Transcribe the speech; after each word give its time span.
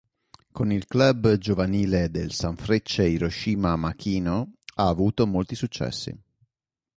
Con 0.51 0.71
il 0.71 0.87
club 0.87 1.37
giovanile 1.37 2.09
del 2.09 2.31
Sanfrecce 2.33 3.07
Hiroshima 3.07 3.75
Makino 3.75 4.53
ha 4.77 4.87
avuto 4.87 5.27
molti 5.27 5.53
successi. 5.53 6.19